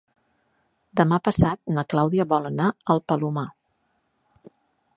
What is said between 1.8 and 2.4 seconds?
Clàudia